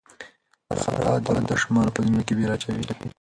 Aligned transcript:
خرافات 0.81 1.21
د 1.25 1.27
ماشومانو 1.49 1.93
په 1.93 1.99
ذهنونو 2.03 2.25
کې 2.27 2.33
وېره 2.37 2.53
اچوي. 2.55 2.83